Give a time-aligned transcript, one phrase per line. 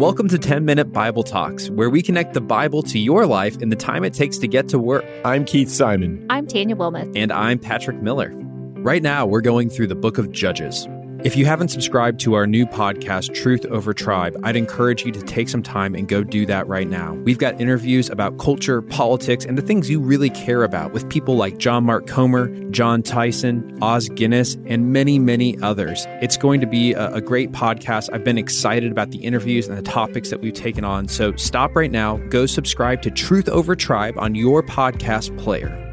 [0.00, 3.68] Welcome to 10 Minute Bible Talks, where we connect the Bible to your life in
[3.68, 5.04] the time it takes to get to work.
[5.26, 6.26] I'm Keith Simon.
[6.30, 7.12] I'm Tanya Wilmoth.
[7.14, 8.30] And I'm Patrick Miller.
[8.32, 10.88] Right now, we're going through the book of Judges.
[11.22, 15.20] If you haven't subscribed to our new podcast, Truth Over Tribe, I'd encourage you to
[15.20, 17.12] take some time and go do that right now.
[17.12, 21.36] We've got interviews about culture, politics, and the things you really care about with people
[21.36, 26.06] like John Mark Comer, Jon Tyson, Os Guinness, and many, many others.
[26.22, 28.08] It's going to be a, a great podcast.
[28.14, 31.06] I've been excited about the interviews and the topics that we've taken on.
[31.06, 35.89] So stop right now, go subscribe to Truth Over Tribe on your podcast player.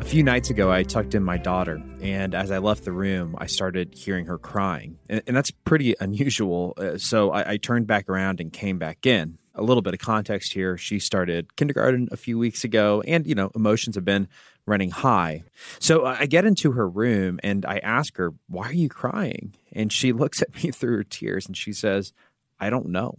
[0.00, 3.36] A few nights ago, I tucked in my daughter, and as I left the room,
[3.38, 4.98] I started hearing her crying.
[5.08, 6.72] And, and that's pretty unusual.
[6.76, 9.38] Uh, so I, I turned back around and came back in.
[9.54, 10.78] A little bit of context here.
[10.78, 14.26] She started kindergarten a few weeks ago, and, you know, emotions have been
[14.66, 15.42] running high.
[15.80, 19.54] So I get into her room and I ask her, Why are you crying?
[19.72, 22.12] And she looks at me through her tears and she says,
[22.58, 23.18] I don't know.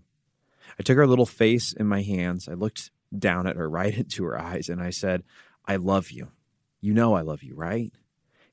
[0.79, 2.47] I took her little face in my hands.
[2.47, 5.23] I looked down at her right into her eyes and I said,
[5.67, 6.29] I love you.
[6.81, 7.91] You know I love you, right?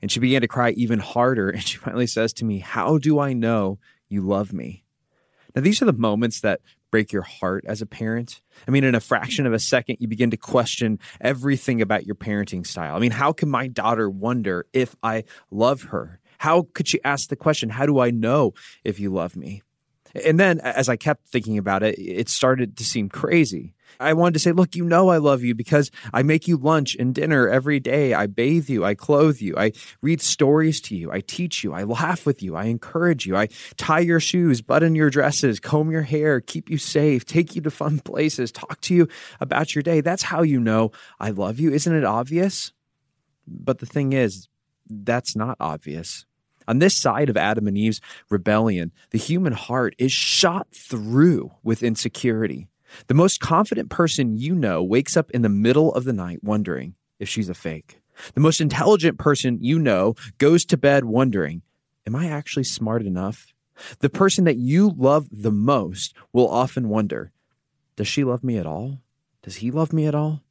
[0.00, 1.50] And she began to cry even harder.
[1.54, 4.84] And she finally says to me, How do I know you love me?
[5.54, 8.40] Now, these are the moments that break your heart as a parent.
[8.66, 12.14] I mean, in a fraction of a second, you begin to question everything about your
[12.14, 12.94] parenting style.
[12.94, 16.20] I mean, how can my daughter wonder if I love her?
[16.38, 18.54] How could she ask the question, How do I know
[18.84, 19.62] if you love me?
[20.24, 23.74] And then as I kept thinking about it, it started to seem crazy.
[24.00, 26.96] I wanted to say, look, you know I love you because I make you lunch
[26.98, 28.14] and dinner every day.
[28.14, 28.84] I bathe you.
[28.84, 29.56] I clothe you.
[29.56, 29.72] I
[30.02, 31.10] read stories to you.
[31.10, 31.72] I teach you.
[31.72, 32.56] I laugh with you.
[32.56, 33.36] I encourage you.
[33.36, 37.62] I tie your shoes, button your dresses, comb your hair, keep you safe, take you
[37.62, 39.08] to fun places, talk to you
[39.40, 40.00] about your day.
[40.00, 41.72] That's how you know I love you.
[41.72, 42.72] Isn't it obvious?
[43.46, 44.48] But the thing is,
[44.88, 46.26] that's not obvious.
[46.66, 51.82] On this side of Adam and Eve's rebellion, the human heart is shot through with
[51.82, 52.68] insecurity.
[53.06, 56.94] The most confident person you know wakes up in the middle of the night wondering
[57.18, 58.00] if she's a fake.
[58.34, 61.62] The most intelligent person you know goes to bed wondering,
[62.06, 63.54] Am I actually smart enough?
[64.00, 67.32] The person that you love the most will often wonder,
[67.96, 68.98] Does she love me at all?
[69.42, 70.42] Does he love me at all?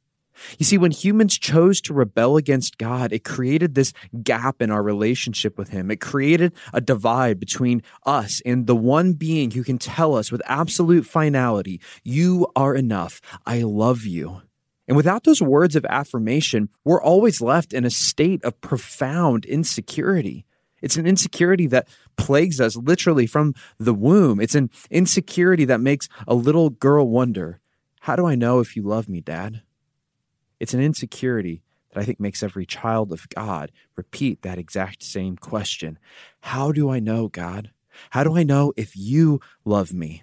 [0.58, 4.82] You see, when humans chose to rebel against God, it created this gap in our
[4.82, 5.90] relationship with Him.
[5.90, 10.42] It created a divide between us and the one being who can tell us with
[10.46, 13.20] absolute finality, You are enough.
[13.46, 14.42] I love you.
[14.86, 20.46] And without those words of affirmation, we're always left in a state of profound insecurity.
[20.80, 24.40] It's an insecurity that plagues us literally from the womb.
[24.40, 27.60] It's an insecurity that makes a little girl wonder,
[28.00, 29.62] How do I know if you love me, Dad?
[30.60, 35.36] It's an insecurity that I think makes every child of God repeat that exact same
[35.36, 35.98] question
[36.40, 37.70] How do I know, God?
[38.10, 40.22] How do I know if you love me?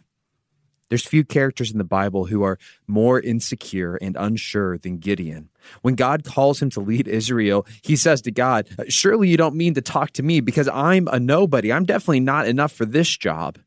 [0.90, 5.50] There's few characters in the Bible who are more insecure and unsure than Gideon.
[5.81, 9.74] When God calls him to lead Israel, he says to God, Surely you don't mean
[9.74, 11.74] to talk to me because I'm a nobody.
[11.74, 13.57] I'm definitely not enough for this job.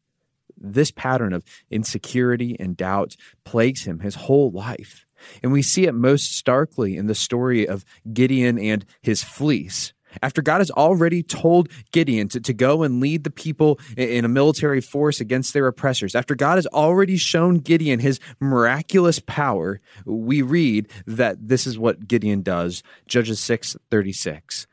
[0.56, 5.04] This pattern of insecurity and doubt plagues him his whole life.
[5.42, 9.92] And we see it most starkly in the story of Gideon and his fleece.
[10.22, 14.28] After God has already told Gideon to, to go and lead the people in a
[14.28, 20.42] military force against their oppressors, after God has already shown Gideon his miraculous power, we
[20.42, 22.82] read that this is what Gideon does.
[23.06, 24.66] Judges 6 36.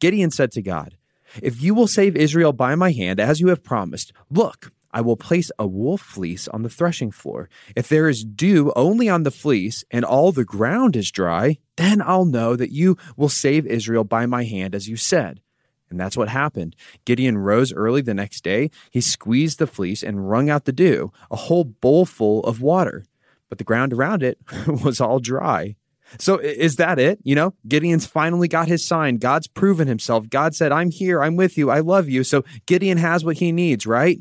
[0.00, 0.96] Gideon said to God,
[1.42, 5.16] If you will save Israel by my hand, as you have promised, look, I will
[5.16, 7.48] place a wool fleece on the threshing floor.
[7.76, 12.02] If there is dew only on the fleece and all the ground is dry, then
[12.02, 15.40] I'll know that you will save Israel by my hand, as you said.
[15.88, 16.74] And that's what happened.
[17.04, 18.72] Gideon rose early the next day.
[18.90, 23.04] He squeezed the fleece and wrung out the dew, a whole bowlful of water.
[23.48, 25.76] But the ground around it was all dry.
[26.18, 27.20] So is that it?
[27.22, 29.18] You know, Gideon's finally got his sign.
[29.18, 30.28] God's proven himself.
[30.28, 31.22] God said, I'm here.
[31.22, 31.70] I'm with you.
[31.70, 32.24] I love you.
[32.24, 34.18] So Gideon has what he needs, right?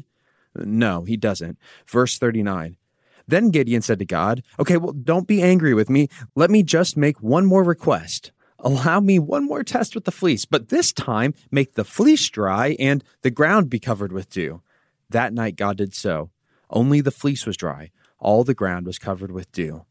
[0.66, 1.58] No, he doesn't.
[1.88, 2.78] Verse 39.
[3.28, 6.08] Then Gideon said to God, Okay, well, don't be angry with me.
[6.36, 8.32] Let me just make one more request.
[8.60, 12.76] Allow me one more test with the fleece, but this time make the fleece dry
[12.80, 14.62] and the ground be covered with dew.
[15.10, 16.32] That night God did so.
[16.70, 19.86] Only the fleece was dry, all the ground was covered with dew.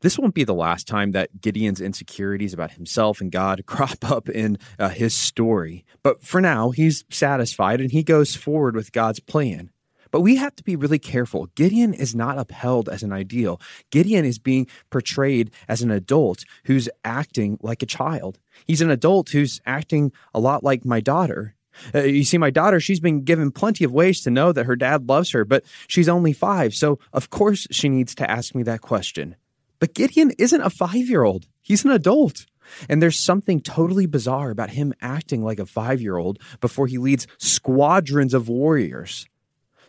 [0.00, 4.28] This won't be the last time that Gideon's insecurities about himself and God crop up
[4.28, 5.84] in uh, his story.
[6.02, 9.70] But for now, he's satisfied and he goes forward with God's plan.
[10.14, 11.46] But we have to be really careful.
[11.56, 13.60] Gideon is not upheld as an ideal.
[13.90, 18.38] Gideon is being portrayed as an adult who's acting like a child.
[18.64, 21.56] He's an adult who's acting a lot like my daughter.
[21.92, 24.76] Uh, you see, my daughter, she's been given plenty of ways to know that her
[24.76, 28.62] dad loves her, but she's only five, so of course she needs to ask me
[28.62, 29.34] that question.
[29.80, 32.46] But Gideon isn't a five year old, he's an adult.
[32.88, 36.98] And there's something totally bizarre about him acting like a five year old before he
[36.98, 39.26] leads squadrons of warriors.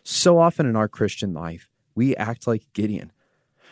[0.08, 3.12] So often in our Christian life, we act like Gideon.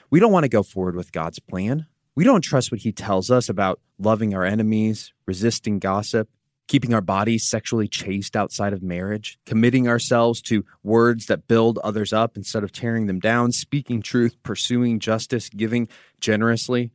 [0.10, 1.86] We don't want to go forward with God's plan.
[2.16, 6.28] We don't trust what he tells us about loving our enemies, resisting gossip,
[6.68, 12.12] keeping our bodies sexually chaste outside of marriage, committing ourselves to words that build others
[12.12, 15.88] up instead of tearing them down, speaking truth, pursuing justice, giving
[16.20, 16.90] generously.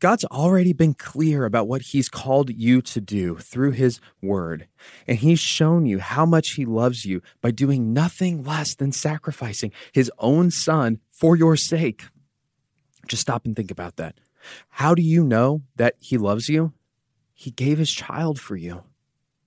[0.00, 4.68] God's already been clear about what He's called you to do through His Word.
[5.06, 9.72] And He's shown you how much He loves you by doing nothing less than sacrificing
[9.92, 12.04] His own Son for your sake.
[13.08, 14.20] Just stop and think about that.
[14.68, 16.72] How do you know that He loves you?
[17.34, 18.84] He gave His child for you.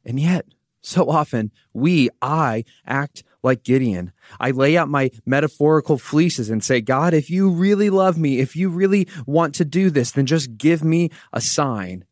[0.03, 0.45] And yet,
[0.81, 4.11] so often, we, I, act like Gideon.
[4.39, 8.55] I lay out my metaphorical fleeces and say, God, if you really love me, if
[8.55, 12.05] you really want to do this, then just give me a sign.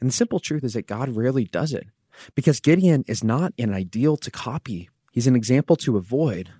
[0.00, 1.86] And the simple truth is that God rarely does it
[2.34, 6.50] because Gideon is not an ideal to copy, he's an example to avoid.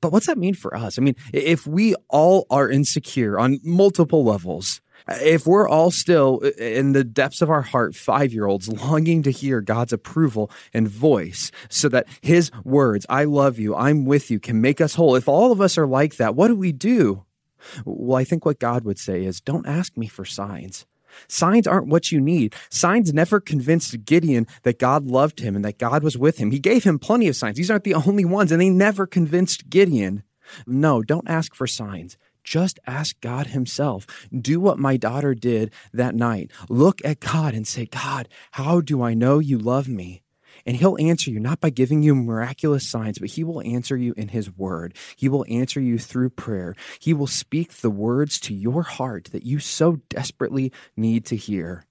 [0.00, 0.98] But what's that mean for us?
[0.98, 6.50] I mean, if we all are insecure on multiple levels, if we're all still uh,
[6.58, 10.88] in the depths of our heart, five year olds longing to hear God's approval and
[10.88, 15.16] voice so that his words, I love you, I'm with you, can make us whole,
[15.16, 17.24] if all of us are like that, what do we do?
[17.84, 20.86] Well, I think what God would say is don't ask me for signs.
[21.28, 22.54] Signs aren't what you need.
[22.70, 26.50] Signs never convinced Gideon that God loved him and that God was with him.
[26.50, 27.56] He gave him plenty of signs.
[27.56, 30.22] These aren't the only ones, and they never convinced Gideon.
[30.66, 32.16] No, don't ask for signs.
[32.44, 34.06] Just ask God Himself.
[34.36, 36.50] Do what my daughter did that night.
[36.68, 40.22] Look at God and say, God, how do I know you love me?
[40.64, 44.14] And he'll answer you not by giving you miraculous signs, but he will answer you
[44.16, 44.94] in his word.
[45.16, 46.74] He will answer you through prayer.
[47.00, 51.84] He will speak the words to your heart that you so desperately need to hear.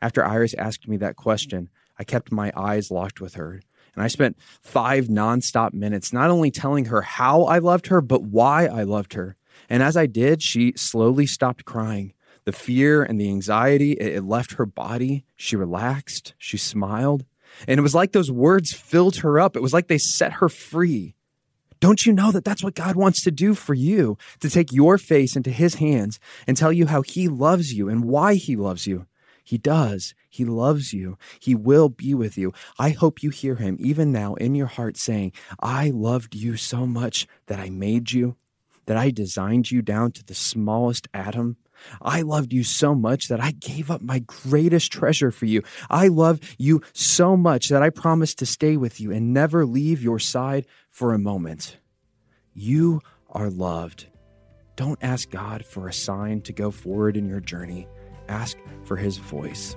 [0.00, 1.68] After Iris asked me that question,
[1.98, 3.60] I kept my eyes locked with her.
[3.94, 8.22] And I spent five nonstop minutes not only telling her how I loved her, but
[8.22, 9.36] why I loved her.
[9.68, 12.14] And as I did, she slowly stopped crying.
[12.44, 15.24] The fear and the anxiety, it left her body.
[15.36, 16.34] She relaxed.
[16.38, 17.24] She smiled.
[17.68, 19.56] And it was like those words filled her up.
[19.56, 21.14] It was like they set her free.
[21.80, 24.16] Don't you know that that's what God wants to do for you?
[24.40, 28.04] To take your face into his hands and tell you how he loves you and
[28.04, 29.06] why he loves you.
[29.44, 30.14] He does.
[30.28, 31.18] He loves you.
[31.40, 32.52] He will be with you.
[32.78, 36.86] I hope you hear him even now in your heart saying, I loved you so
[36.86, 38.36] much that I made you
[38.86, 41.56] that I designed you down to the smallest atom.
[42.00, 45.62] I loved you so much that I gave up my greatest treasure for you.
[45.90, 50.02] I love you so much that I promised to stay with you and never leave
[50.02, 51.78] your side for a moment.
[52.54, 53.00] You
[53.30, 54.06] are loved.
[54.76, 57.88] Don't ask God for a sign to go forward in your journey.
[58.28, 59.76] Ask for his voice.